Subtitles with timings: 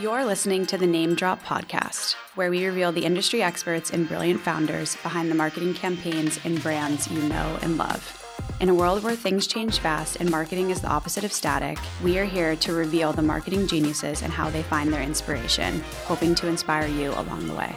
[0.00, 4.40] You're listening to the Name Drop Podcast, where we reveal the industry experts and brilliant
[4.40, 8.14] founders behind the marketing campaigns and brands you know and love.
[8.60, 12.16] In a world where things change fast and marketing is the opposite of static, we
[12.16, 16.46] are here to reveal the marketing geniuses and how they find their inspiration, hoping to
[16.46, 17.74] inspire you along the way.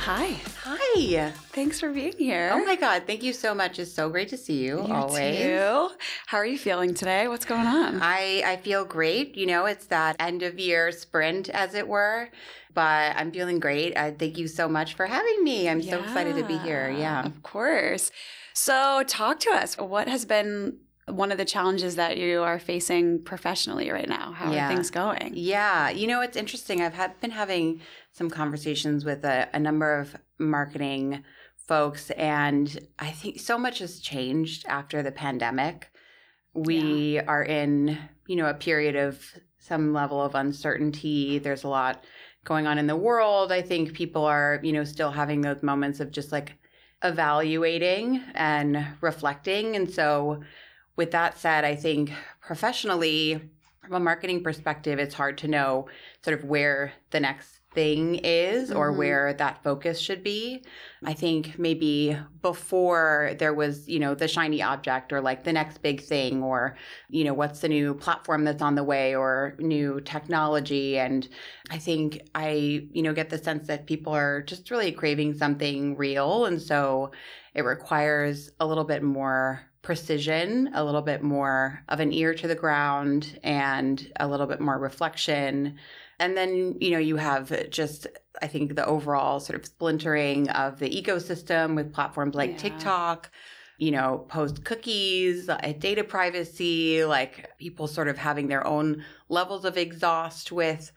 [0.00, 0.36] Hi.
[0.64, 0.75] Hi.
[0.96, 2.50] Thanks for being here.
[2.52, 3.02] Oh my God.
[3.06, 3.78] Thank you so much.
[3.78, 5.38] It's so great to see you, you always.
[5.38, 5.88] Too.
[6.26, 7.28] How are you feeling today?
[7.28, 8.00] What's going on?
[8.02, 9.36] I, I feel great.
[9.36, 12.30] You know, it's that end of year sprint, as it were,
[12.74, 13.96] but I'm feeling great.
[13.96, 15.68] I thank you so much for having me.
[15.68, 16.90] I'm yeah, so excited to be here.
[16.90, 17.24] Yeah.
[17.24, 18.10] Of course.
[18.54, 19.76] So, talk to us.
[19.76, 20.78] What has been
[21.08, 24.32] one of the challenges that you are facing professionally right now?
[24.32, 24.66] How yeah.
[24.66, 25.32] are things going?
[25.34, 26.80] Yeah, you know, it's interesting.
[26.80, 27.80] I've had, been having
[28.16, 31.22] some conversations with a, a number of marketing
[31.68, 35.90] folks, and I think so much has changed after the pandemic.
[36.54, 37.24] We yeah.
[37.28, 39.22] are in, you know, a period of
[39.58, 41.38] some level of uncertainty.
[41.38, 42.04] There's a lot
[42.44, 43.52] going on in the world.
[43.52, 46.54] I think people are, you know, still having those moments of just like
[47.04, 49.76] evaluating and reflecting.
[49.76, 50.42] And so,
[50.96, 53.42] with that said, I think professionally,
[53.82, 55.88] from a marketing perspective, it's hard to know
[56.24, 58.98] sort of where the next thing is or mm-hmm.
[58.98, 60.64] where that focus should be.
[61.04, 65.82] I think maybe before there was, you know, the shiny object or like the next
[65.82, 66.76] big thing or,
[67.10, 70.98] you know, what's the new platform that's on the way or new technology.
[70.98, 71.28] And
[71.70, 75.96] I think I, you know, get the sense that people are just really craving something
[75.96, 76.46] real.
[76.46, 77.12] And so
[77.54, 82.48] it requires a little bit more precision, a little bit more of an ear to
[82.48, 85.76] the ground, and a little bit more reflection.
[86.18, 88.06] And then, you know, you have just,
[88.40, 92.56] I think, the overall sort of splintering of the ecosystem with platforms like yeah.
[92.56, 93.30] TikTok,
[93.78, 99.64] you know, post cookies, uh, data privacy, like people sort of having their own levels
[99.64, 100.92] of exhaust with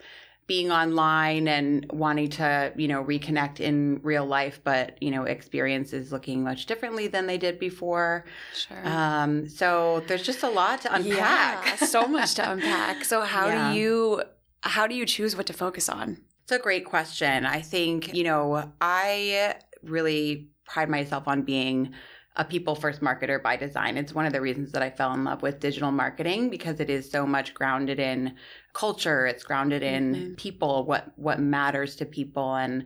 [0.48, 6.12] being online and wanting to, you know, reconnect in real life, but, you know, experiences
[6.12, 8.26] looking much differently than they did before.
[8.56, 8.88] Sure.
[8.88, 11.66] Um, so there's just a lot to unpack.
[11.66, 13.06] Yeah, so much to unpack.
[13.06, 13.74] So how yeah.
[13.74, 14.24] do you
[14.62, 16.18] how do you choose what to focus on?
[16.44, 17.46] It's a great question.
[17.46, 21.94] I think, you know, I really pride myself on being
[22.36, 23.98] a people first marketer by design.
[23.98, 26.90] It's one of the reasons that I fell in love with digital marketing because it
[26.90, 28.36] is so much grounded in
[28.74, 30.34] culture, it's grounded in mm-hmm.
[30.36, 32.86] people, what what matters to people and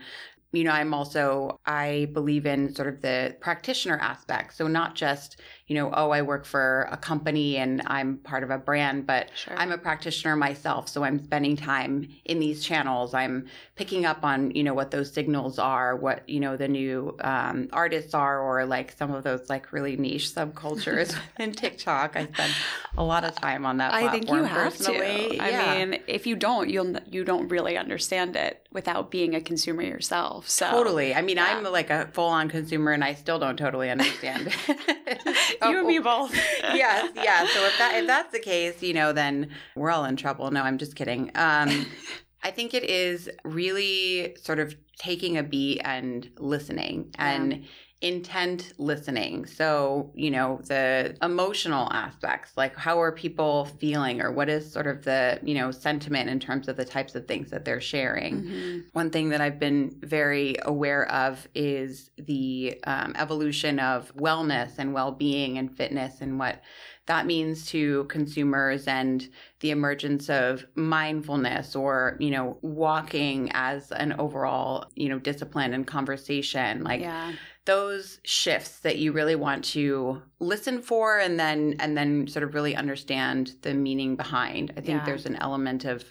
[0.54, 4.56] you know, I'm also, I believe in sort of the practitioner aspect.
[4.56, 8.50] So, not just, you know, oh, I work for a company and I'm part of
[8.50, 9.58] a brand, but sure.
[9.58, 10.90] I'm a practitioner myself.
[10.90, 13.14] So, I'm spending time in these channels.
[13.14, 17.16] I'm picking up on, you know, what those signals are, what, you know, the new
[17.22, 22.16] um, artists are, or like some of those like really niche subcultures in TikTok.
[22.16, 22.54] I spend
[22.98, 23.94] a lot of time on that.
[23.94, 25.38] I think you have personally.
[25.38, 25.44] to.
[25.44, 29.84] I mean, if you don't, you'll, you don't really understand it without being a consumer
[29.84, 30.50] yourself.
[30.50, 31.14] So totally.
[31.14, 31.58] I mean, yeah.
[31.58, 34.54] I'm like a full on consumer, and I still don't totally understand.
[35.62, 36.34] so, you and me both.
[36.62, 37.48] yes, yeah.
[37.48, 40.50] So if that if that's the case, you know, then we're all in trouble.
[40.52, 41.32] No, I'm just kidding.
[41.36, 41.86] Um,
[42.44, 47.66] I think it is really sort of taking a beat and listening and.
[48.04, 49.46] Intent listening.
[49.46, 54.88] So, you know, the emotional aspects, like how are people feeling or what is sort
[54.88, 58.44] of the, you know, sentiment in terms of the types of things that they're sharing.
[58.44, 58.80] Mm-hmm.
[58.92, 64.94] One thing that I've been very aware of is the um, evolution of wellness and
[64.94, 66.62] well being and fitness and what
[67.06, 69.28] that means to consumers and
[69.60, 75.86] the emergence of mindfulness or you know walking as an overall you know discipline and
[75.86, 77.34] conversation like yeah
[77.66, 82.54] those shifts that you really want to listen for and then and then sort of
[82.54, 84.72] really understand the meaning behind.
[84.72, 85.06] I think yeah.
[85.06, 86.04] there's an element of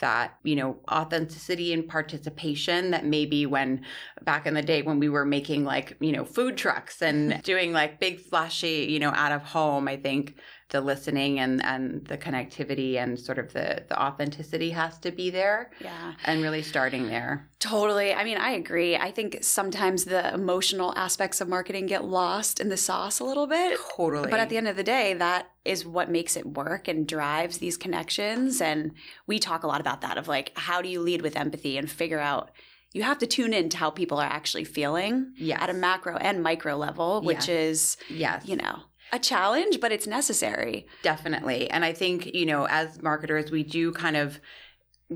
[0.00, 3.84] that you know authenticity and participation that maybe when
[4.22, 7.72] back in the day when we were making like you know food trucks and doing
[7.72, 10.34] like big flashy you know out of home i think
[10.74, 15.30] the listening and and the connectivity and sort of the the authenticity has to be
[15.30, 15.70] there.
[15.80, 16.14] Yeah.
[16.24, 17.48] And really starting there.
[17.60, 18.12] Totally.
[18.12, 18.96] I mean, I agree.
[18.96, 23.46] I think sometimes the emotional aspects of marketing get lost in the sauce a little
[23.46, 23.78] bit.
[23.96, 24.28] Totally.
[24.28, 27.58] But at the end of the day, that is what makes it work and drives
[27.58, 28.92] these connections and
[29.28, 31.90] we talk a lot about that of like how do you lead with empathy and
[31.90, 32.50] figure out
[32.94, 35.60] you have to tune in to how people are actually feeling yes.
[35.60, 37.48] at a macro and micro level, which yes.
[37.48, 38.46] is, yes.
[38.46, 38.78] you know,
[39.12, 40.86] a challenge, but it's necessary.
[41.02, 41.70] Definitely.
[41.70, 44.40] And I think, you know, as marketers, we do kind of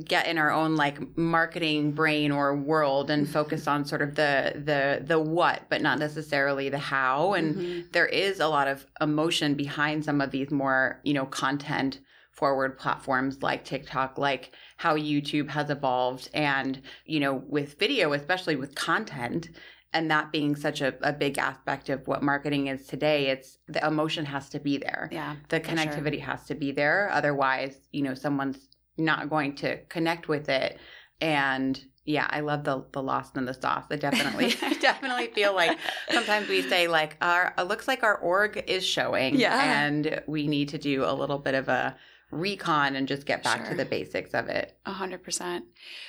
[0.04, 4.52] get in our own like marketing brain or world and focus on sort of the
[4.54, 7.80] the the what but not necessarily the how and mm-hmm.
[7.92, 12.00] there is a lot of emotion behind some of these more you know content
[12.38, 18.54] forward platforms like TikTok, like how YouTube has evolved, and, you know, with video, especially
[18.54, 19.48] with content,
[19.92, 23.84] and that being such a, a big aspect of what marketing is today it's the
[23.86, 25.36] emotion has to be there Yeah.
[25.48, 25.76] the for sure.
[25.76, 30.78] connectivity has to be there otherwise you know someone's not going to connect with it
[31.20, 35.54] and yeah i love the the lost in the sauce i definitely i definitely feel
[35.54, 35.76] like
[36.10, 39.86] sometimes we say like our it looks like our org is showing Yeah.
[39.86, 41.96] and we need to do a little bit of a
[42.30, 45.64] recon and just get back to the basics of it A hundred percent.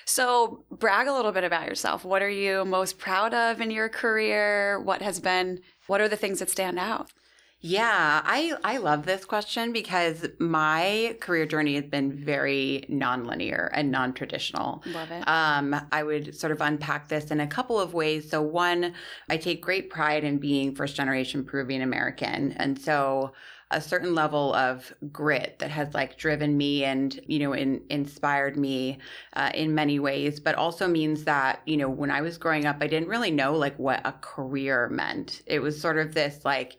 [0.05, 2.03] So brag a little bit about yourself.
[2.03, 4.79] What are you most proud of in your career?
[4.81, 7.11] What has been what are the things that stand out?
[7.61, 13.91] Yeah, I I love this question because my career journey has been very nonlinear and
[13.91, 14.81] non-traditional.
[14.85, 15.27] Love it.
[15.27, 18.29] Um, I would sort of unpack this in a couple of ways.
[18.29, 18.93] So, one,
[19.29, 22.53] I take great pride in being first generation Peruvian American.
[22.53, 23.33] And so,
[23.71, 28.57] a certain level of grit that has like driven me and, you know, in, inspired
[28.57, 28.97] me
[29.33, 32.77] uh, in many ways, but also means that, you know, when I was growing up,
[32.81, 35.43] I didn't really know like what a career meant.
[35.45, 36.77] It was sort of this like,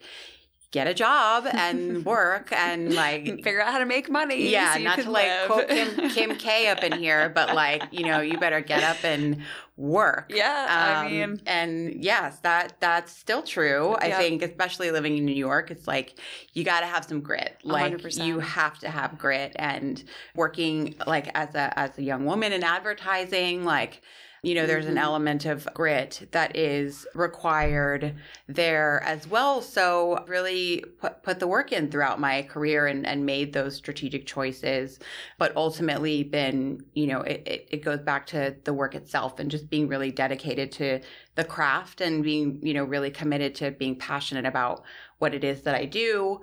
[0.71, 4.49] get a job and work and like Figure out how to make money.
[4.49, 5.47] yeah, so not to like live.
[5.47, 9.03] quote Kim, Kim K up in here, but like you know, you better get up
[9.03, 9.41] and
[9.77, 10.31] work.
[10.33, 13.95] Yeah, I Um, mean, and yes, that that's still true.
[13.99, 16.19] I think, especially living in New York, it's like
[16.53, 17.57] you got to have some grit.
[17.63, 18.25] Like 100%.
[18.25, 20.03] you have to have grit, and
[20.35, 24.01] working like as a as a young woman in advertising, like
[24.43, 25.01] you know, there's an Mhm.
[25.01, 28.15] element of grit that is required
[28.47, 29.61] there as well.
[29.61, 34.25] So really put, put the work in throughout my career and, and made those strategic
[34.25, 34.97] choices,
[35.37, 39.51] but ultimately been, you know, it, it, it goes back to the work itself and
[39.51, 41.01] just being really dedicated to
[41.35, 44.83] the craft and being, you know, really committed to being passionate about
[45.19, 46.41] what it is that I do.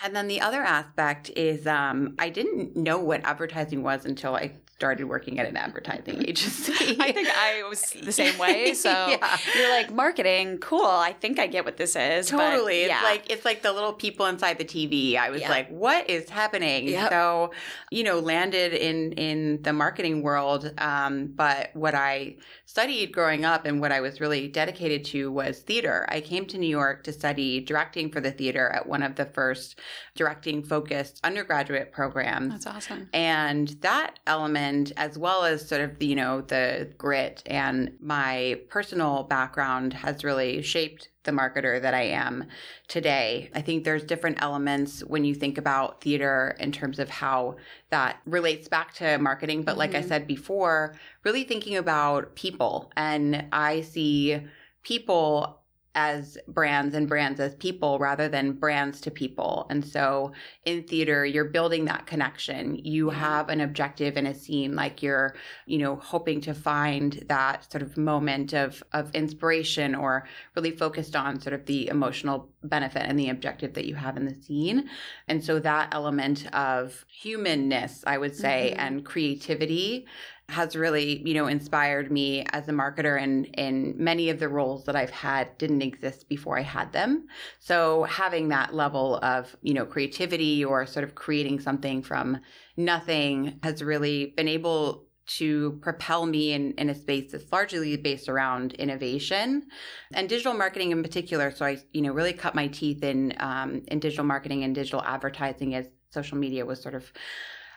[0.00, 4.52] And then the other aspect is um, I didn't know what advertising was until I
[4.82, 6.96] started working at an advertising agency.
[6.98, 8.74] I think I was the same way.
[8.74, 9.38] So Yeah.
[9.56, 10.84] you're like marketing, cool.
[10.84, 12.32] I think I get what this is.
[12.32, 12.86] but Totally.
[12.86, 12.96] yeah.
[12.96, 15.16] It's like it's like the little people inside the TV.
[15.16, 15.50] I was Yeah.
[15.50, 16.88] like, what is happening?
[16.88, 17.10] Yep.
[17.10, 17.52] So,
[17.92, 20.72] you know, landed in in the marketing world.
[20.78, 25.60] Um, but what I studied growing up and what I was really dedicated to was
[25.60, 26.06] theater.
[26.08, 29.26] I came to New York to study directing for the theater at one of the
[29.26, 29.78] first
[30.22, 32.52] directing focused undergraduate programs.
[32.52, 33.08] that's awesome.
[33.14, 39.22] And that element, as well as sort of, you know, the grit and my personal
[39.24, 42.44] background has really shaped the marketer that I am
[42.88, 43.50] today.
[43.54, 47.56] I think there's different elements when you think about theater in terms of how
[47.90, 49.62] that relates back to marketing.
[49.62, 50.08] But like I Mhm.
[50.08, 50.94] said before,
[51.24, 52.90] really thinking about people.
[52.96, 54.42] And I see
[54.82, 55.61] people
[55.94, 59.66] as brands and brands as people rather than brands to people.
[59.70, 60.32] And so
[60.64, 62.76] in theater, you're building that connection.
[62.76, 63.22] You Yeah.
[63.22, 65.34] have an objective in a scene, like you're,
[65.66, 71.16] you know, hoping to find that sort of moment of of inspiration or really focused
[71.16, 74.88] on sort of the emotional benefit and the objective that you have in the scene.
[75.28, 78.80] And so that element of humanness, I would say, Mhm.
[78.80, 80.06] and creativity
[80.48, 84.84] has really, you know, inspired me as a marketer and in many of the roles
[84.84, 87.26] that I've had didn't exist before I had them.
[87.58, 92.38] So having that level of, you know, creativity or sort of creating something from
[92.76, 98.28] nothing has really been able to propel me in, in a space that's largely based
[98.28, 99.68] around innovation
[100.12, 101.50] and digital marketing in particular.
[101.52, 105.02] So I, you know, really cut my teeth in um, in digital marketing and digital
[105.02, 107.12] advertising as social media was sort of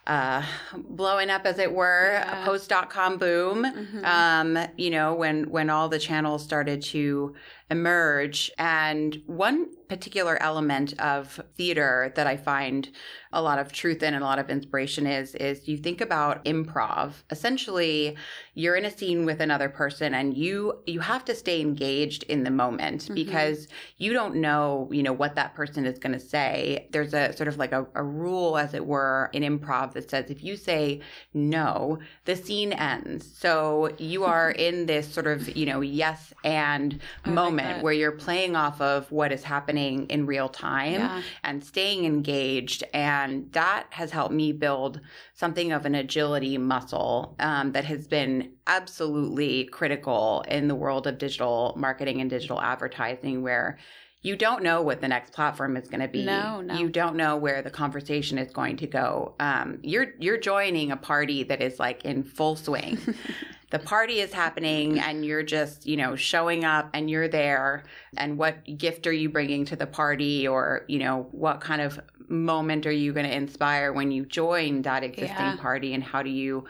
[0.07, 0.43] uh,
[0.77, 2.43] blowing up, as it were, Yeah.
[2.43, 3.63] a post dot com boom.
[3.65, 4.03] Mhm.
[4.05, 7.35] Um, you know, when when all the channels started to
[7.71, 12.89] emerge, and one particular element of theater that I find
[13.31, 16.43] a lot of truth in and a lot of inspiration is is you think about
[16.45, 17.11] improv.
[17.29, 18.15] Essentially,
[18.55, 22.43] you're in a scene with another person, and you you have to stay engaged in
[22.43, 23.15] the moment Mhm.
[23.15, 23.67] because
[23.97, 26.87] you don't know, you know, what that person is going to say.
[26.91, 30.29] There's a sort of like a, a rule, as it were, in improv that says
[30.29, 31.01] if you say
[31.33, 33.27] no, the scene ends.
[33.37, 37.93] So you are in this sort of, you know, yes and I like moment where
[37.93, 41.21] you're playing off of what is happening in real time Yeah.
[41.43, 42.83] and staying engaged.
[42.93, 44.99] And that has helped me build
[45.33, 51.17] something of an agility muscle um, that has been absolutely critical in the world of
[51.17, 53.77] digital marketing and digital advertising, where
[54.21, 56.25] you don't know what the next platform is going to be.
[56.25, 56.73] No, no.
[56.75, 59.35] You don't know where the conversation is going to go.
[59.39, 62.97] Um, you're you're joining a party that is like in full swing.
[63.75, 67.83] the party is happening and you're just you know showing up and you're there
[68.15, 71.99] and what gift are you bringing to the party or you know what kind of
[72.29, 75.57] moment are you going to inspire when you join that existing Yeah.
[75.57, 76.63] party and how do you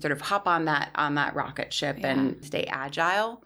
[0.00, 3.44] sort of hop on that on that rocket ship and stay agile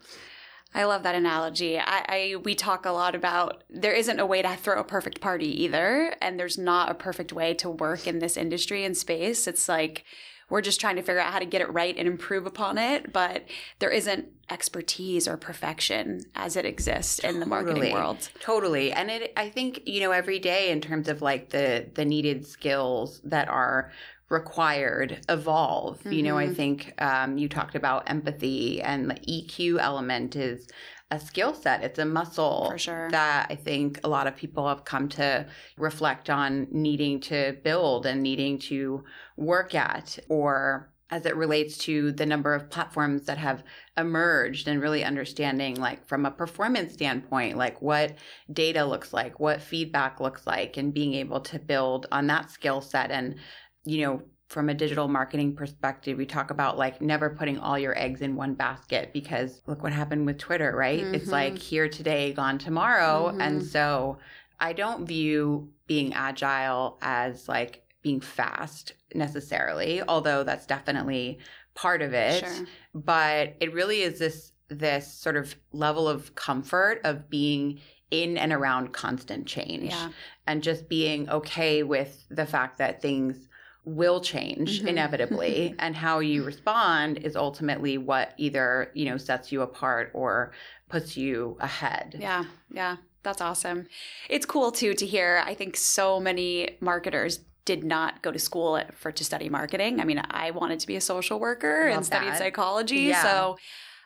[0.73, 1.77] I love that analogy.
[1.77, 5.19] I, I we talk a lot about there isn't a way to throw a perfect
[5.19, 9.47] party either, and there's not a perfect way to work in this industry and space.
[9.47, 10.05] It's like
[10.51, 13.11] we're just trying to figure out how to get it right and improve upon it,
[13.11, 13.45] but
[13.79, 17.93] there isn't expertise or perfection as it exists in the marketing Totally.
[17.93, 18.29] world.
[18.41, 18.91] Totally.
[18.91, 22.45] And it I think, you know, every day in terms of like the the needed
[22.45, 23.91] skills that are
[24.29, 25.99] required evolve.
[26.05, 26.55] You know, I Mhm.
[26.55, 30.67] think um, you talked about empathy and the EQ element is
[31.11, 31.83] a skill set.
[31.83, 33.09] It's a muscle For sure.
[33.11, 35.45] that I think a lot of people have come to
[35.77, 39.03] reflect on needing to build and needing to
[39.35, 43.63] work at or as it relates to the number of platforms that have
[43.97, 48.15] emerged and really understanding like from a performance standpoint like what
[48.53, 52.79] data looks like what feedback looks like and being able to build on that skill
[52.79, 53.35] set and
[53.83, 57.97] you know from a digital marketing perspective we talk about like never putting all your
[57.97, 61.31] eggs in one basket because look what happened with twitter right it's Mhm.
[61.31, 63.65] like here today gone tomorrow and Mhm.
[63.65, 64.17] so
[64.59, 71.39] i don't view being agile as like being fast necessarily although that's definitely
[71.73, 72.65] part of it Sure.
[72.93, 77.79] but it really is this this sort of level of comfort of being
[78.09, 80.09] in and around constant change Yeah.
[80.45, 83.47] and just being okay with the fact that things
[83.83, 84.87] will change Mhm.
[84.87, 90.51] inevitably and how you respond is ultimately what either you know sets you apart or
[90.89, 93.87] puts you ahead Yeah, yeah, that's awesome.
[94.29, 95.41] It's cool too to hear.
[95.45, 99.99] I think so many marketers did not go to school for to study marketing.
[100.01, 102.37] I mean, I wanted to be a social worker Love and studied that.
[102.39, 103.21] psychology, Yeah.
[103.23, 103.57] so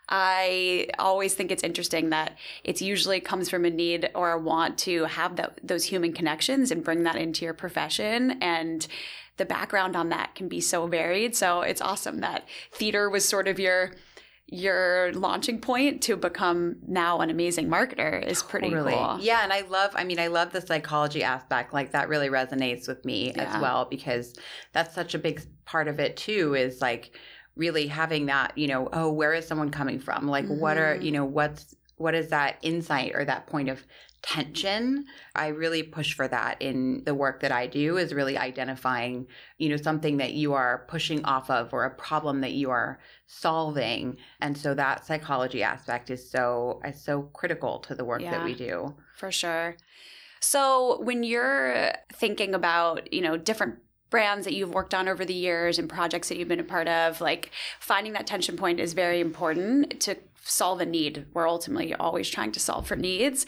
[0.08, 4.78] I always think it's interesting that it's usually comes from a need or a want
[4.80, 8.88] to have tho- those human connections and bring that into your profession and
[9.38, 11.36] the background on that can be so varied.
[11.36, 13.92] So it's awesome that theater was sort of your
[14.48, 18.94] your launching point to become now an amazing marketer is pretty Totally.
[18.94, 19.18] cool.
[19.20, 21.74] Yeah, and I love I mean I love the psychology aspect.
[21.74, 23.56] Like that really resonates with me Yeah.
[23.56, 24.36] as well because
[24.72, 27.16] that's such a big part of it too is like
[27.56, 30.28] really having that, you know, oh, where is someone coming from?
[30.28, 31.04] Like what are, Mhm.
[31.04, 33.82] you know, what's what is that insight or that point of
[34.26, 35.06] tension?
[35.36, 39.28] I really push for that in the work that I do is really identifying,
[39.60, 43.00] you know, something that you are pushing off of or a problem that you are
[43.28, 44.18] solving.
[44.42, 48.56] And so that psychology aspect is so is so critical to the work that we
[48.56, 48.96] do.
[49.16, 49.78] for sure.
[50.40, 53.76] So when you're thinking about, you know, different
[54.10, 56.88] brands that you've worked on over the years and projects that you've been a part
[56.88, 60.16] of, like finding that tension point is very important to
[60.48, 61.26] solve a need.
[61.34, 63.46] We're ultimately always trying to solve for needs.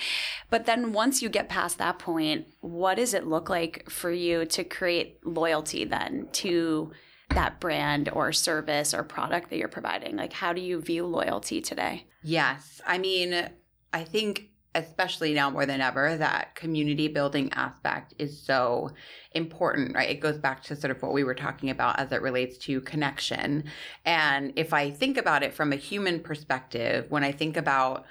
[0.49, 4.45] But then once you get past that point, what does it look like for you
[4.45, 6.91] to create loyalty then to
[7.29, 10.15] that brand or service or product that you're providing?
[10.15, 12.07] Like how do you view loyalty today?
[12.23, 12.81] Yes.
[12.85, 13.47] I mean,
[13.93, 18.91] I think especially now more than ever that community building aspect is so
[19.31, 20.09] important, right?
[20.09, 22.81] It goes back to sort of what we were talking about as it relates to
[22.81, 23.65] connection.
[24.05, 28.05] And if I think about it from a human perspective, when I think about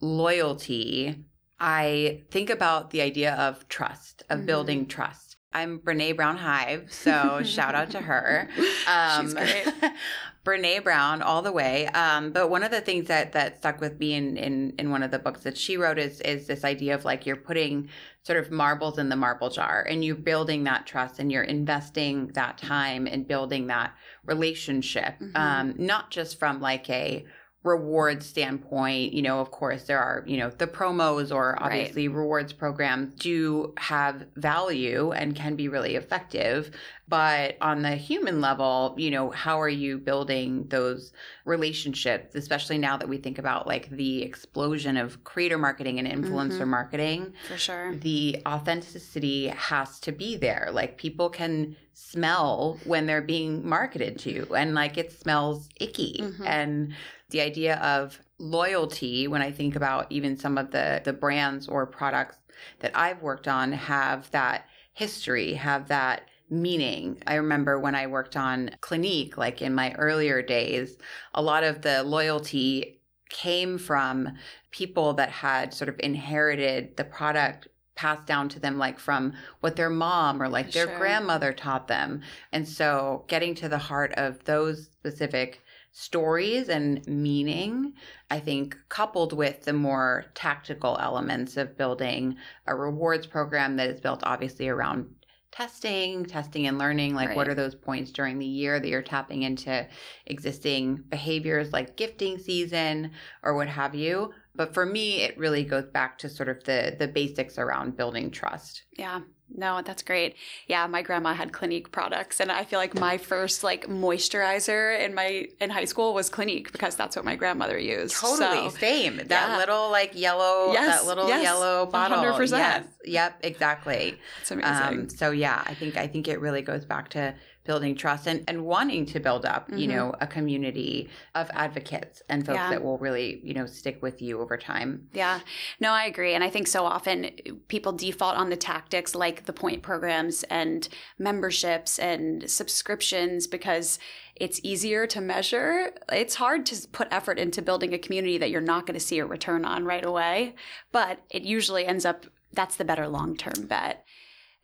[0.00, 1.24] loyalty,
[1.58, 4.46] I think about the idea of trust, of Mhm.
[4.46, 5.36] building trust.
[5.54, 8.48] I'm Brene Brown Hive, so shout out to her.
[8.86, 9.66] Um, She's great.
[10.44, 11.86] Brene Brown, all the way.
[11.88, 15.02] Um, but one of the things that that stuck with me in, in in one
[15.02, 17.88] of the books that she wrote is is this idea of like you're putting
[18.24, 22.28] sort of marbles in the marble jar, and you're building that trust, and you're investing
[22.34, 23.94] that time in building that
[24.24, 25.14] relationship.
[25.20, 25.36] Mhm.
[25.36, 27.24] Um, not just from like a
[27.64, 31.62] reward standpoint you know of course there are you know the promos or Right.
[31.62, 36.72] obviously rewards programs do have value and can be really effective
[37.06, 41.12] but on the human level you know how are you building those
[41.44, 46.62] relationships especially now that we think about like the explosion of creator marketing and influencer
[46.62, 46.68] Mhm.
[46.68, 47.94] marketing For sure.
[47.94, 50.70] the authenticity has to be there.
[50.72, 56.16] Like people can smell when they're being marketed to, and like it smells icky.
[56.20, 56.46] Mhm.
[56.46, 56.94] And
[57.32, 61.86] the idea of loyalty, when I think about even some of the the brands or
[61.86, 62.38] products
[62.80, 67.22] that I've worked on, have that history, have that meaning.
[67.26, 70.98] I remember when I worked on Clinique, like in my earlier days,
[71.34, 74.28] a lot of the loyalty came from
[74.70, 79.76] people that had sort of inherited the product passed down to them like from what
[79.76, 80.98] their mom or like their Sure.
[80.98, 82.20] grandmother taught them
[82.52, 85.61] and so getting to the heart of those specific
[85.92, 87.92] stories and meaning
[88.30, 92.34] i think coupled with the more tactical elements of building
[92.66, 95.06] a rewards program that is built obviously around
[95.52, 97.14] testing, testing and learning.
[97.14, 99.86] Like, what are those points during the year that you're tapping into
[100.26, 104.32] existing behaviors like gifting season or what have you?
[104.54, 108.30] But for me, it really goes back to sort of the the basics around building
[108.30, 108.82] trust.
[108.98, 109.20] Yeah.
[109.54, 110.36] No, that's great.
[110.66, 115.14] Yeah, my grandma had Clinique products and I feel like my first like moisturizer in
[115.14, 118.14] my in high school was Clinique because that's what my grandmother used.
[118.16, 119.16] Totally So, same.
[119.16, 119.56] That yeah.
[119.58, 122.18] little like yellow, Yes, that little yes, yellow bottle.
[122.18, 122.50] 100%.
[122.50, 122.86] Yes.
[123.04, 123.38] Yep.
[123.42, 124.18] Exactly.
[124.40, 124.70] it's amazing.
[124.72, 128.42] Um, so yeah, I think I think it really goes back to building trust and,
[128.48, 129.90] and wanting to build up, you Mhm.
[129.94, 132.70] know, a community of advocates and folks Yeah.
[132.70, 135.08] that will really, you know, stick with you over time.
[135.12, 135.40] Yeah,
[135.78, 136.34] no, I agree.
[136.34, 137.30] And I think so often
[137.68, 140.88] people default on the tactics like the point programs and
[141.18, 143.98] memberships and subscriptions because
[144.34, 145.92] it's easier to measure.
[146.10, 149.20] It's hard to put effort into building a community that you're not going to see
[149.20, 150.56] a return on right away,
[150.90, 154.04] but it usually ends up that's the better long term bet.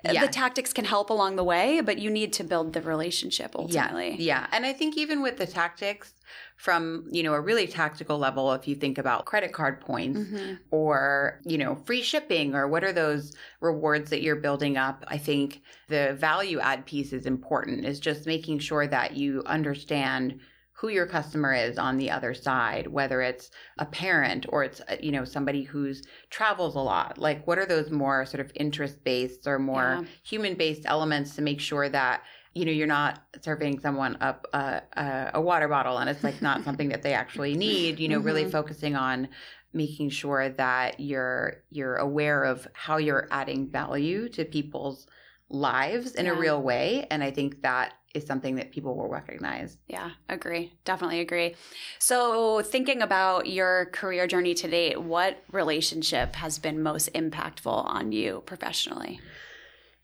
[0.05, 0.25] Yeah.
[0.25, 4.11] The tactics can help along the way, but you need to build the relationship ultimately.
[4.11, 4.47] Yeah, yeah.
[4.53, 6.15] And I think even with the tactics
[6.57, 10.59] from, you know, a really tactical level, if you think about credit card points Mhm.
[10.71, 15.19] or, you know, free shipping or what are those rewards that you're building up, I
[15.19, 20.39] think the value add piece is important, is just making sure that you understand
[20.81, 24.97] who your customer is on the other side, whether it's a parent or it's, uh,
[25.01, 27.19] you know, somebody who's travels a lot.
[27.19, 30.09] Like, what are those more sort of interest based or more Yeah.
[30.23, 32.23] human based elements to make sure that
[32.55, 36.43] you know you're not serving someone up a, a, a water bottle and it's like
[36.43, 38.51] not something that they actually need you know really Mhm.
[38.51, 39.29] focusing on
[39.73, 45.07] making sure that you're you're aware of how you're adding value to people's
[45.51, 49.77] lives in a real way and i think that is something that people will recognize
[49.87, 50.73] Yeah, agree.
[50.85, 51.55] Definitely agree.
[51.99, 58.13] So, thinking about your career journey to date, what relationship has been most impactful on
[58.13, 59.21] you professionally?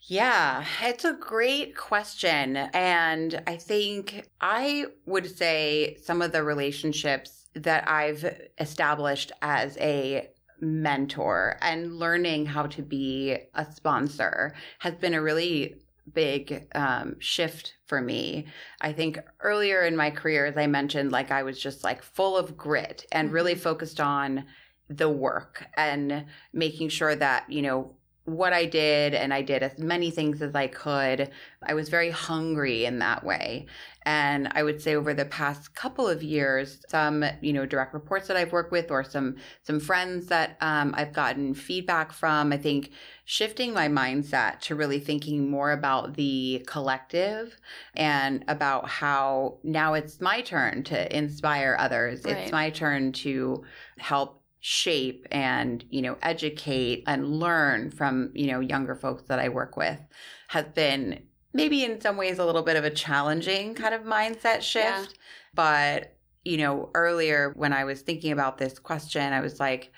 [0.07, 2.57] Yeah, it's a great question.
[2.57, 8.25] And I think I would say some of the relationships that I've
[8.59, 10.29] established as a
[10.65, 15.77] mentor and learning how to be a sponsor has been a really
[16.13, 18.47] big um, shift for me.
[18.81, 22.37] I think earlier in my career, as I mentioned, like I was just like full
[22.37, 23.61] of grit and really Mhm.
[23.61, 24.45] focused on
[24.89, 29.79] the work and making sure that, you know, what I did and I did as
[29.79, 31.31] many things as I could.
[31.63, 33.67] I was very hungry in that way.
[34.07, 38.29] And I would say over the past couple of years, some, you know, direct reports
[38.29, 42.59] that I've worked with or some some friends that um, I've gotten feedback from, I
[42.59, 42.91] think
[43.25, 47.59] shifting my mindset to really thinking more about the collective
[47.95, 52.25] and about how now it's my turn to inspire others.
[52.25, 52.37] Right.
[52.37, 53.65] It's my turn to
[53.99, 59.47] help shape and you know educate and learn from you know younger folks that i
[59.47, 60.01] work with
[60.49, 61.23] has been
[61.53, 65.05] maybe in some ways a little bit of a challenging kind of mindset shift Yeah.
[65.53, 69.93] but you know earlier when i was thinking about this question i was like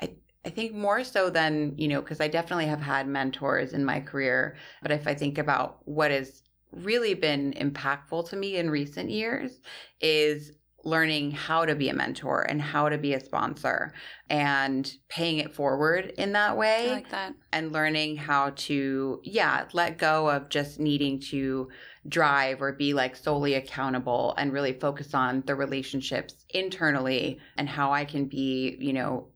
[0.00, 0.08] i
[0.46, 4.00] i think more so than you know because i definitely have had mentors in my
[4.00, 6.42] career but if i think about what has
[6.72, 9.60] really been impactful to me in recent years
[10.00, 10.52] is
[10.84, 13.92] learning how to be a mentor and how to be a sponsor
[14.30, 17.34] and paying it forward in that way I like that.
[17.52, 21.68] and learning how to yeah let go of just needing to
[22.08, 27.92] drive or be like solely accountable and really focus on the relationships internally and how
[27.92, 29.26] i can be you know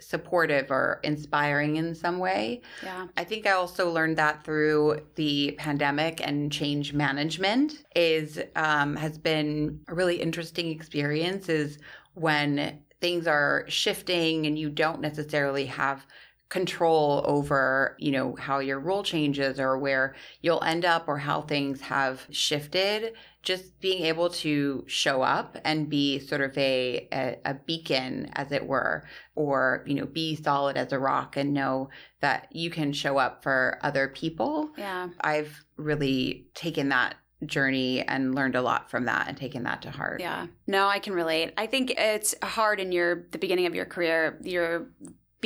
[0.00, 3.06] supportive or inspiring in some way Yeah.
[3.16, 9.18] I think I also learned that through the pandemic and change management is um, has
[9.18, 11.48] been a really interesting experience.
[11.48, 11.78] Is
[12.14, 16.06] when things are shifting and you don't necessarily have
[16.54, 21.40] control over you know how your role changes or where you'll end up or how
[21.42, 23.12] things have shifted
[23.42, 28.52] just being able to show up and be sort of a, a, a beacon as
[28.52, 29.02] it were
[29.34, 31.88] or you know be solid as a rock and know
[32.20, 35.08] that you can show up for other people Yeah.
[35.22, 39.90] i've really taken that journey and learned a lot from that and taken that to
[39.90, 40.46] heart Yeah.
[40.68, 41.52] No, I can relate.
[41.58, 44.38] I think it's hard in your the beginning of your career.
[44.42, 44.86] You're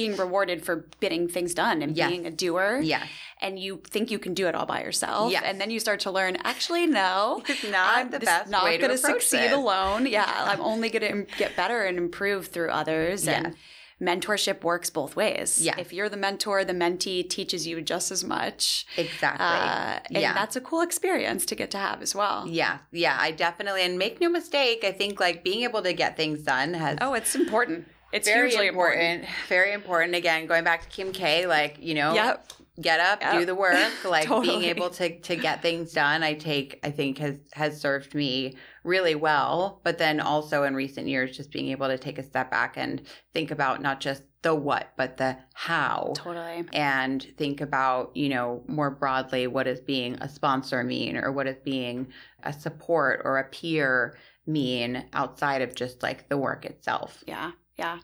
[0.01, 2.09] being rewarded for getting things done and Yes.
[2.11, 2.81] being a doer.
[2.93, 3.05] yeah
[3.47, 5.27] And you think you can do it all by yourself.
[5.35, 5.43] Yeah.
[5.49, 7.43] And then you start to learn, actually, no.
[7.53, 9.61] it's not I'm the best not way to gonna approach succeed this.
[9.63, 10.03] alone.
[10.19, 13.27] Yeah, I'm only going to get better and improve through others.
[13.27, 13.35] Yes.
[13.45, 13.55] And
[14.01, 15.61] mentorship works both ways.
[15.61, 15.77] Yes.
[15.79, 18.87] If you're the mentor, the mentee teaches you just as much.
[18.97, 22.39] exactly Uh, and yeah that's a cool experience to get to have as well.
[22.47, 26.17] yeah yeah i definitely and make no mistake i think like being able to get
[26.17, 27.87] things done has Oh, it's important.
[28.13, 32.15] It's very hugely important, very important again going back to kim k like you know
[32.15, 32.53] Yep.
[32.81, 33.33] get up, Yep.
[33.35, 36.23] do the work, like being able to to get things done.
[36.23, 41.07] I take I think has has served me really well, but then also in recent
[41.09, 43.03] years just being able to take a step back and
[43.35, 46.13] think about not just the what, but the how.
[46.15, 46.65] Totally.
[46.73, 51.47] And think about, you know, more broadly, what does being a sponsor mean, or what
[51.47, 52.07] does being
[52.45, 54.17] a support or a peer
[54.47, 57.25] mean outside of just like the work itself?
[57.27, 57.51] Yeah.
[57.79, 58.01] Yeah.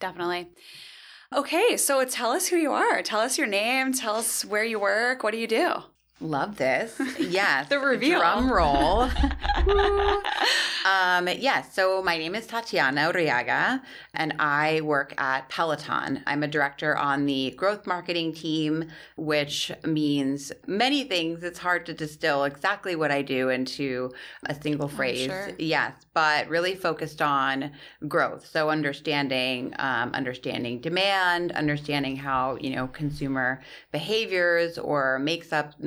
[0.00, 0.48] Definitely.
[1.34, 3.02] Okay, so tell us who you are.
[3.02, 3.92] Tell us your name.
[3.92, 5.22] Tell us where you work.
[5.22, 5.74] What do you do?
[6.20, 7.00] Love this.
[7.18, 7.68] Yes.
[7.78, 8.18] The reveal.
[8.18, 9.08] Drum roll.
[10.88, 11.74] Um, yes.
[11.74, 13.82] So my name is Tatiana Uriaga,
[14.14, 16.22] and I work at Peloton.
[16.26, 21.42] I'm a director on the growth marketing team, which means many things.
[21.42, 24.12] It's hard to distill exactly what I do into
[24.46, 25.26] a single phrase.
[25.26, 25.50] sure.
[25.58, 27.72] Yes, but really focused on
[28.06, 28.46] growth.
[28.46, 33.60] So understanding, um, understanding demand, understanding how you know consumer
[33.92, 35.78] behaviors or makes up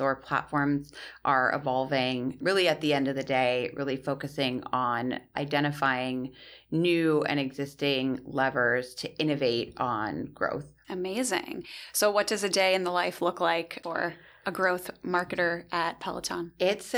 [0.00, 0.92] or platforms
[1.24, 2.38] are evolving.
[2.40, 6.32] Really, at the end of the day, really focusing on identifying
[6.70, 10.72] new and existing levers to innovate on growth.
[10.88, 11.64] Amazing.
[11.92, 14.14] So, what does a day in the life look like for
[14.46, 16.52] a growth marketer at Peloton?
[16.58, 16.94] It's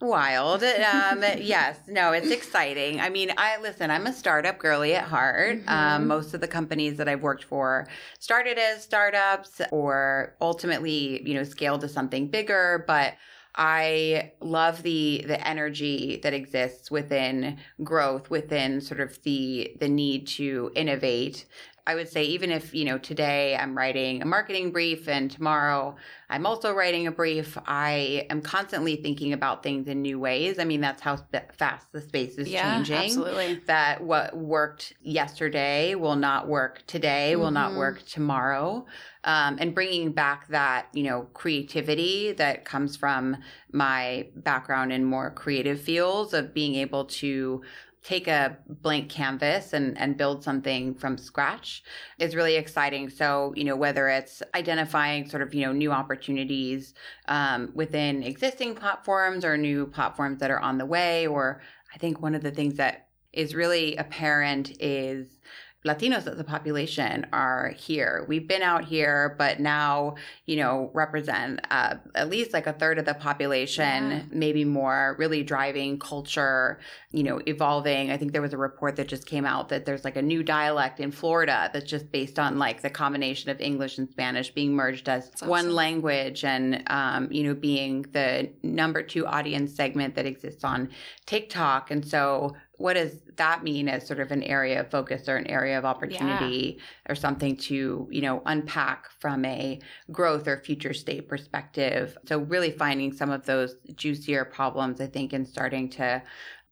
[0.00, 0.62] wild.
[0.62, 3.00] Um, yes, no, it's exciting.
[3.00, 5.64] I mean, I listen, I'm a startup girly at heart.
[5.64, 5.68] Mhm.
[5.70, 11.34] Um, most of the companies that I've worked for started as startups or ultimately, you
[11.34, 13.14] know, scaled to something bigger, but
[13.54, 20.26] I love the the energy that exists within growth, within sort of the the need
[20.28, 21.46] to innovate.
[21.86, 25.94] I would say even if, you know, today I'm writing a marketing brief and tomorrow
[26.28, 30.58] I'm also writing a brief, I am constantly thinking about things in new ways.
[30.58, 33.60] I mean, that's how sp- fast the space is yeah, changing absolutely.
[33.66, 37.76] that what worked yesterday will not work today, will not Mhm.
[37.76, 38.84] work tomorrow.
[39.22, 43.36] Um, and bringing back that, you know, creativity that comes from
[43.72, 47.62] my background in more creative fields of being able to
[48.06, 51.82] take a blank canvas and, and build something from scratch
[52.20, 53.10] is really exciting.
[53.10, 56.94] So, you know, whether it's identifying sort of, you know, new opportunities
[57.26, 61.60] um, within existing platforms or new platforms that are on the way, or
[61.92, 65.40] I think one of the things that is really apparent is
[65.86, 68.24] Latinos as a population are here.
[68.28, 72.98] We've been out here, but now, you know, represent uh, at least like a third
[72.98, 74.22] of the population, Yeah.
[74.30, 76.80] maybe more, really driving culture,
[77.12, 78.10] you know, evolving.
[78.10, 80.42] I think there was a report that just came out that there's like a new
[80.42, 84.74] dialect in Florida that's just based on like the combination of English and Spanish being
[84.74, 90.26] merged as one language and, um, you know, being the number two audience segment that
[90.26, 90.90] exists on
[91.26, 91.90] TikTok.
[91.90, 95.46] And so, what does that mean as sort of an area of focus or an
[95.46, 99.80] area of opportunity or something to, you know, unpack from a
[100.12, 102.18] growth or future state perspective?
[102.26, 106.22] So, really finding some of those juicier problems, I think, and starting to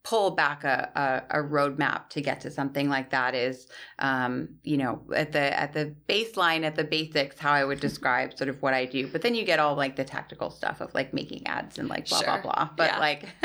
[0.05, 3.67] pull back a, a, a roadmap to get to something like that is
[4.01, 8.37] um, you know at the at the baseline at the basics how i would describe
[8.37, 10.95] sort of what i do but then you get all like the tactical stuff of
[10.95, 12.27] like making ads and like blah Sure.
[12.27, 12.99] blah blah but Yeah.
[12.99, 13.25] like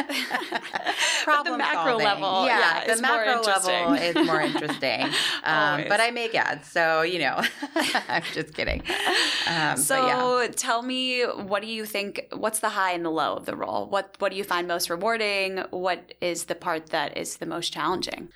[1.26, 2.06] But the problem macro solving.
[2.06, 5.04] level, yeah, yeah, the macro level is more interesting
[5.44, 7.42] um, but i make ads so you know
[8.10, 8.82] i'm just kidding
[9.48, 10.48] um, so yeah.
[10.56, 13.88] tell me what do you think what's the high and the low of the role
[13.90, 17.72] what what do you find most rewarding what is the part that is the most
[17.72, 18.30] challenging?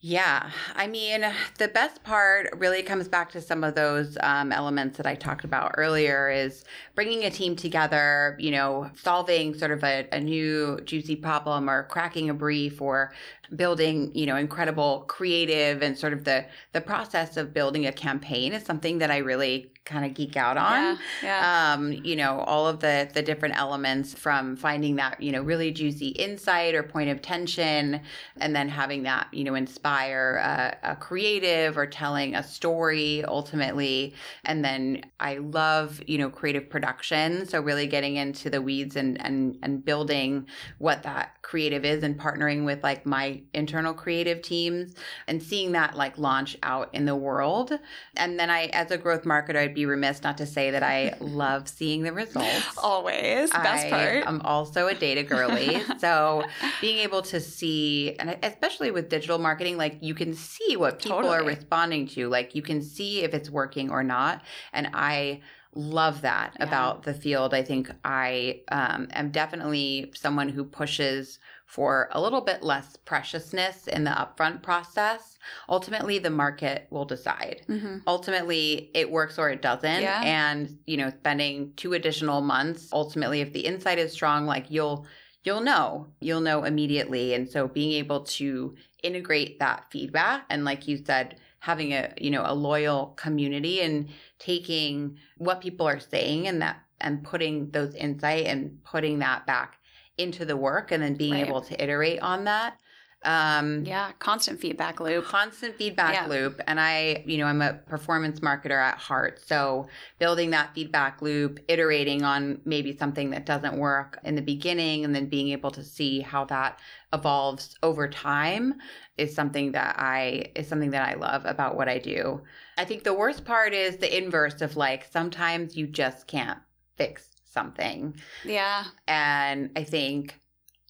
[0.00, 1.26] Yeah, I mean,
[1.58, 5.42] the best part really comes back to some of those um, elements that I talked
[5.42, 10.80] about earlier is bringing a team together, you know, solving sort of a, a new
[10.84, 13.12] juicy problem or cracking a brief or
[13.54, 18.52] building, you know, incredible creative and sort of the the process of building a campaign
[18.52, 22.40] is something that I really kind of geek out on yeah yeah um, you know,
[22.40, 26.82] all of the the different elements from finding that, you know, really juicy insight or
[26.82, 28.00] point of tension,
[28.36, 34.14] and then having that, you know, inspire a, a creative or telling a story ultimately.
[34.44, 37.46] And then I love, you know, creative production.
[37.46, 40.46] So really getting into the weeds and and and building
[40.78, 44.94] what that creative is and partnering with like my internal creative teams
[45.26, 47.72] and seeing that like launch out in the world.
[48.16, 51.14] And then I, as a growth marketer, I'd be remiss not to say that I
[51.20, 52.76] love seeing the results.
[52.76, 54.24] always best part.
[54.26, 55.80] I'm also a data girly.
[55.98, 56.44] so
[56.80, 61.28] being able to see, and especially with digital marketing, like you can see what people
[61.28, 62.28] are responding to.
[62.28, 64.42] Like you can see if it's working or not.
[64.72, 65.40] And I
[65.74, 66.66] love that Yeah.
[66.66, 67.54] about the field.
[67.54, 73.86] I think I um, am definitely someone who pushes for a little bit less preciousness
[73.88, 75.38] in the upfront process.
[75.68, 77.60] Ultimately, the market will decide.
[77.68, 77.98] Mm-hmm.
[78.06, 80.00] Ultimately, it works or it doesn't.
[80.00, 80.22] Yeah.
[80.24, 85.06] And, you know, spending two additional months, ultimately, if the insight is strong, like you'll
[85.44, 90.88] you'll know you'll know immediately and so being able to integrate that feedback and like
[90.88, 94.08] you said having a you know a loyal community and
[94.40, 99.78] taking what people are saying and that and putting those insight and putting that back
[100.18, 101.46] into the work and then being Right.
[101.46, 102.78] able to iterate on that
[103.24, 105.24] um Yeah, constant feedback loop.
[105.24, 106.26] constant feedback Yeah.
[106.28, 109.88] loop and i you know i'm a performance marketer at heart so
[110.20, 115.16] building that feedback loop iterating on maybe something that doesn't work in the beginning and
[115.16, 116.78] then being able to see how that
[117.12, 118.74] evolves over time
[119.16, 122.40] is something that i is something that i love about what i do
[122.76, 126.60] i think the worst part is the inverse of like sometimes you just can't
[126.96, 130.40] fix something Yeah, and I think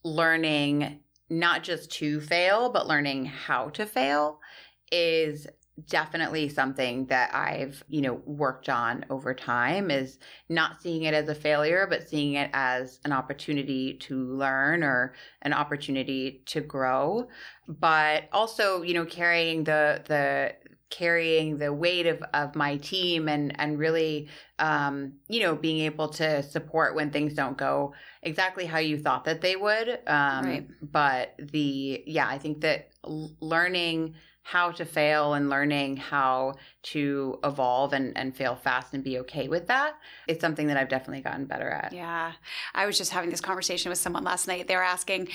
[0.04, 4.40] learning not just to fail, but learning how to fail
[4.90, 5.46] is
[5.86, 10.18] definitely something that I've, you know, worked on over time is
[10.48, 15.14] not seeing it as a failure, but seeing it as an opportunity to learn or
[15.42, 17.28] an opportunity to grow.
[17.68, 20.54] But also, you know, carrying the the
[20.90, 26.08] carrying the weight of, of my team and and really um, you know, being able
[26.08, 29.88] to support when things don't go exactly how you thought that they would.
[30.06, 30.68] Um, Right.
[30.82, 37.92] But the, yeah, I think that learning how to fail and learning how to evolve
[37.92, 39.94] and, and fail fast and be okay with that
[40.26, 41.92] is something that I've definitely gotten better at.
[41.92, 42.32] yeah.
[42.74, 44.66] I was just having this conversation with someone last night.
[44.66, 45.28] They were asking,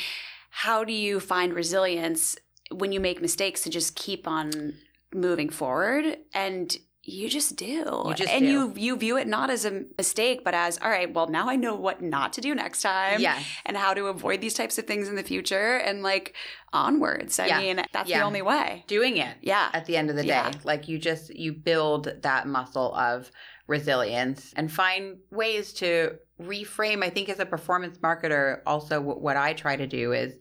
[0.50, 2.36] how do you find resilience
[2.72, 4.74] when you make mistakes to just keep on
[5.14, 6.18] moving forward?
[6.34, 8.04] And you just do.
[8.08, 8.50] You just and do.
[8.50, 11.14] you you view it not as a mistake, but as all right.
[11.14, 13.20] Well, now I know what not to do next time.
[13.20, 13.44] Yes.
[13.66, 16.34] and how to avoid these types of things in the future, and like
[16.72, 17.40] onwards.
[17.40, 17.60] I Yeah.
[17.60, 18.20] mean, that's Yeah.
[18.20, 18.86] the only way.
[18.88, 19.36] Doing it.
[19.42, 19.70] Yeah.
[19.74, 20.30] at the end of the day.
[20.30, 20.52] Yeah.
[20.64, 23.30] Like you just you build that muscle of
[23.68, 27.04] resilience and find ways to reframe.
[27.04, 30.34] I think as a performance marketer, also what I try to do is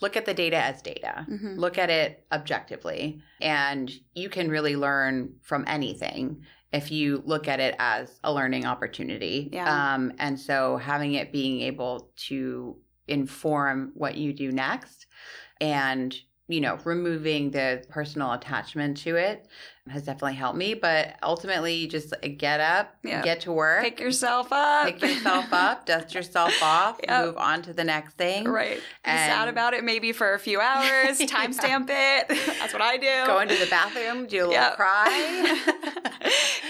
[0.00, 1.26] look at the data as data.
[1.28, 1.56] Mhm.
[1.58, 7.60] Look at it objectively, and you can really learn from anything if you look at
[7.60, 9.50] it as a learning opportunity.
[9.52, 9.94] Yeah.
[9.94, 12.76] Um, and so having it being able to
[13.08, 15.06] inform what you do next
[15.60, 16.16] and
[16.50, 19.46] you know removing the personal attachment to it
[19.88, 23.22] has definitely helped me but ultimately you just get up Yeah.
[23.22, 24.86] get to work Pick yourself up.
[24.86, 27.24] pick yourself up dust yourself off Yep.
[27.26, 28.76] move on to the next thing Right.
[28.76, 31.26] Be sad And- about it maybe for a few hours, Yeah.
[31.26, 32.28] timestamp it.
[32.60, 33.26] That's what I do.
[33.26, 34.76] go into the bathroom do a little Yep.
[34.76, 35.76] cry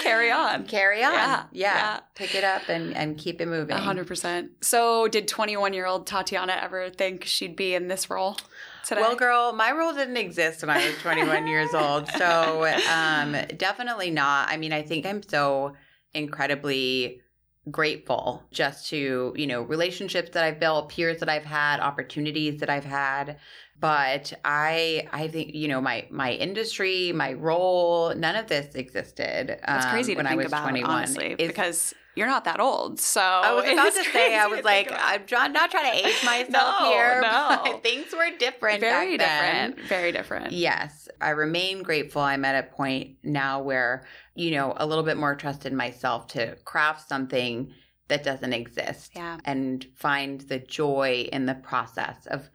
[0.03, 0.65] Carry on.
[0.67, 2.01] carry on Yeah, yeah, yeah.
[2.15, 4.51] pick it up and and keep it moving A hundred percent.
[4.63, 8.37] So, did twenty-one-year-old Tatiana ever think she'd be in this role
[8.85, 9.01] today?
[9.01, 12.09] Well, girl, my role didn't exist when I was 21 years old.
[12.09, 14.49] So, um, definitely not.
[14.51, 15.75] I mean, I think I'm so
[16.15, 17.21] incredibly
[17.71, 22.71] grateful just to, you know, relationships that I've built, peers that I've had, opportunities that
[22.71, 23.39] I've had.
[23.79, 29.59] But I I think, you know, my my industry, my role, none of this existed.
[29.67, 30.91] That's um, crazy to when I think was about, 21.
[30.91, 33.01] honestly, It's- because you're not that old.
[33.01, 34.93] So I was about to say, I was to like.
[34.93, 36.51] I'm not trying to age myself
[36.83, 37.21] No, here.
[37.23, 37.61] no.
[37.65, 38.81] But things were different.
[38.81, 39.71] very back then.
[39.71, 39.89] different.
[39.89, 40.53] Very different.
[40.53, 42.21] Yes, I remain grateful.
[42.21, 44.05] I'm at a point now where,
[44.35, 47.73] you know, a little bit more trust in myself to craft something
[48.09, 49.39] that doesn't exist Yeah.
[49.47, 52.51] and find the joy in the process of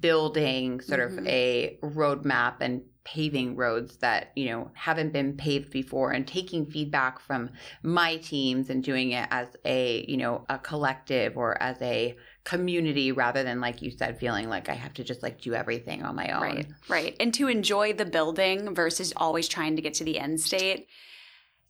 [0.00, 1.18] building sort Mhm.
[1.18, 6.66] of a roadmap and paving roads that, you know, haven't been paved before and taking
[6.66, 7.48] feedback from
[7.82, 13.10] my teams and doing it as a, you know, a collective or as a community
[13.10, 16.16] rather than like you said feeling like I have to just like do everything on
[16.16, 16.42] my own.
[16.42, 17.16] Right, right.
[17.18, 20.86] And to enjoy the building versus always trying to get to the end state,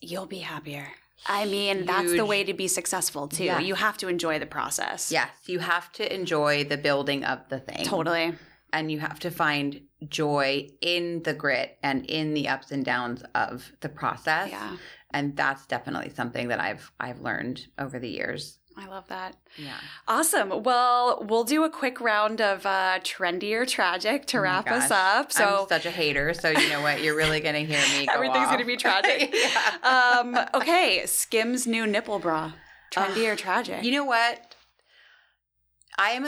[0.01, 0.89] you'll be happier.
[1.27, 3.45] I mean, that's the way to be successful too.
[3.45, 3.63] Yes.
[3.65, 5.11] You have to enjoy the process.
[5.11, 7.85] Yes, you have to enjoy the building of the thing.
[7.85, 8.35] Totally.
[8.73, 13.25] And you have to find joy in the grit and in the ups and downs
[13.35, 14.51] of the process.
[14.51, 14.77] Yeah.
[15.11, 18.59] And that's definitely something that I've I've learned over the years.
[18.81, 19.35] I love that.
[19.57, 19.75] Yeah.
[20.07, 20.63] Awesome.
[20.63, 24.91] Well, we'll do a quick round of uh, trendy or tragic to Oh wrap us
[24.93, 25.33] up.
[25.33, 27.03] So I'm such a hater, so you know what?
[27.03, 28.53] You're really gonna hear me go Everything's off.
[28.53, 29.35] gonna be tragic.
[29.83, 30.21] yeah.
[30.23, 32.53] um, okay, Skims new nipple bra.
[32.95, 33.83] Trendy or tragic?
[33.83, 34.55] You know what?
[35.99, 36.25] I am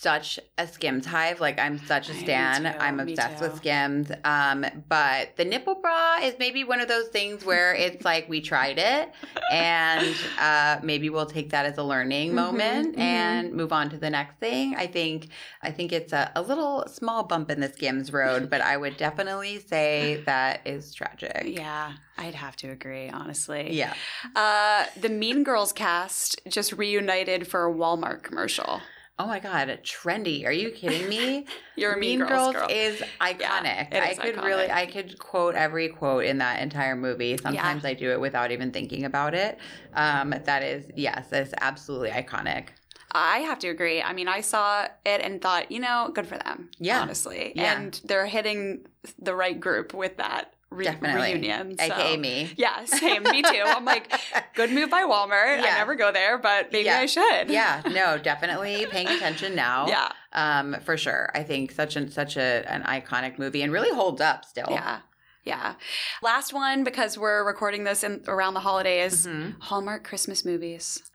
[0.00, 1.40] such a Skims hive.
[1.40, 2.62] Like I'm such a stan.
[2.62, 3.56] too, I'm obsessed with.
[3.56, 4.12] Skims.
[4.24, 8.40] Um, but the nipple bra is maybe one of those things where it's like we
[8.40, 9.10] tried it,
[9.50, 13.00] and uh, maybe we'll take that as a learning Mhm, moment mhm.
[13.00, 14.76] and move on to the next thing.
[14.76, 15.28] I think
[15.62, 18.96] I think it's a, a little small bump in the Skims road, but I would
[18.96, 21.42] definitely say that is tragic.
[21.46, 23.72] Yeah, I'd have to agree, honestly.
[23.74, 23.94] Yeah.
[24.36, 28.80] Uh, the Mean Girls cast just reunited for a Walmart commercial.
[29.20, 30.46] Oh my god, trendy.
[30.46, 31.44] Are you kidding me?
[31.76, 32.66] You're Mean, Mean Girls, Girls girl.
[32.70, 33.92] is iconic.
[33.92, 34.44] it I could iconic.
[34.44, 37.36] really I could quote every quote in that entire movie.
[37.36, 39.58] Sometimes I do it without even thinking about it.
[39.94, 42.68] Um that is yes, that's absolutely iconic.
[43.12, 44.02] I have to agree.
[44.02, 46.70] I mean, I saw it and thought, you know, good for them.
[46.78, 47.00] Yeah.
[47.00, 47.80] honestly, Yeah.
[47.80, 48.86] and they're hitting
[49.18, 51.32] the right group with that re- Definitely.
[51.34, 51.76] reunion.
[51.78, 52.52] so- AKA me.
[52.56, 53.22] Yeah, same.
[53.24, 53.62] Me too.
[53.64, 54.12] I'm like,
[54.54, 55.58] good move by Walmart.
[55.58, 56.98] I never go there, but maybe Yeah.
[56.98, 57.50] I should.
[57.50, 59.86] Yeah, no, definitely paying attention now.
[59.88, 60.12] Yeah.
[60.32, 61.30] Um, for sure.
[61.34, 64.68] I think such an such a an iconic movie and really holds up still.
[64.70, 65.00] Yeah.
[65.44, 65.74] Yeah.
[66.22, 69.26] Last one because we're recording this in around the holidays.
[69.26, 69.54] Mhm.
[69.60, 71.02] Hallmark Christmas movies.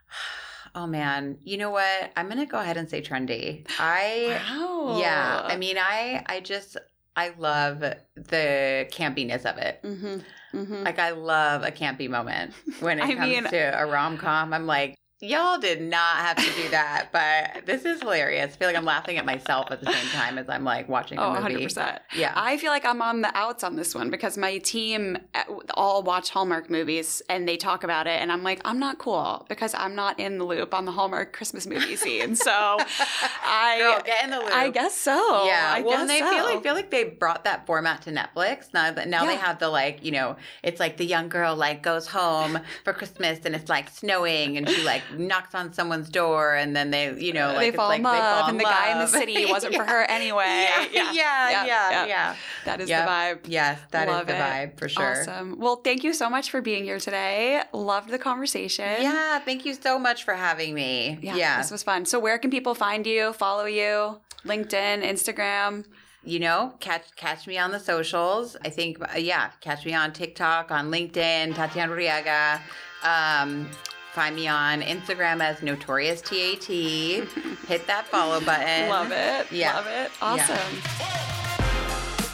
[0.76, 1.38] Oh man.
[1.44, 2.12] You know what?
[2.18, 3.64] I'm gonna go ahead and say trendy.
[3.78, 4.98] I Wow.
[5.00, 6.78] Yeah, I mean, I I just
[7.16, 9.80] I love the campiness of it.
[9.84, 10.58] Mm-hmm.
[10.58, 10.84] Mm-hmm.
[10.84, 14.54] Like I love a campy moment when it I comes mean- to a rom com.
[14.54, 18.54] I'm like, y'all did not have to do that, but this is hilarious.
[18.54, 21.18] I feel like I'm laughing at myself at the same time as I'm like watching
[21.18, 21.66] Oh, a 100 movie.
[21.66, 22.02] percent.
[22.16, 25.44] Yeah, I feel like I'm on the outs on this one because my team uh,
[25.76, 29.46] all watch Hallmark movies and they talk about it, and I'm like, I'm not cool
[29.50, 32.36] because I'm not in the loop on the Hallmark Christmas movie scene.
[32.36, 34.54] So I, Girl, get in the loop.
[34.54, 35.46] I guess so.
[35.46, 36.30] Yeah, I well, guess and they so.
[36.30, 38.74] feel like feel like they brought that format to Netflix.
[38.74, 41.82] Now that now they have the like, you know, it's like the young girl like
[41.82, 46.56] goes home for Christmas and it's like snowing and she like knocks on someone's door
[46.56, 48.64] and then they, you know, like they fall like in love, fall in and the
[48.64, 50.68] guy in the city wasn't for her anyway.
[50.92, 52.06] Yeah, yeah, yeah, yeah.
[52.06, 52.36] yeah.
[52.66, 53.40] That is the vibe.
[53.48, 54.40] Yes, that is Love the it.
[54.40, 55.22] vibe for sure.
[55.22, 55.60] Awesome.
[55.60, 57.62] Well, thank you so much for being here today.
[57.74, 59.02] Loved the conversation.
[59.02, 61.20] Yeah, thank you so much for having me.
[61.22, 62.06] Yeah, Yeah, This was fun.
[62.06, 64.20] So, where can people find you, follow you?
[64.46, 65.86] LinkedIn, Instagram.
[66.26, 68.56] you know, catch catch me on the socials.
[68.64, 72.60] I think, uh, yeah, catch me on TikTok, on LinkedIn, Tatiana Riega.
[73.04, 73.70] Um,
[74.14, 76.64] find me on Instagram as Notorious TAT.
[77.68, 78.90] Hit that follow button.
[78.90, 79.52] Love it.
[79.52, 79.76] Yeah.
[79.76, 80.12] Love it.
[80.22, 80.22] Yeah.
[80.22, 81.24] Awesome.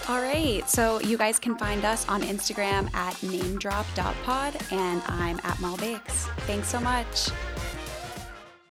[0.09, 0.67] All right.
[0.67, 6.27] So you guys can find us on Instagram at namedrop.pod and I'm at Malbakes.
[6.47, 7.29] Thanks so much.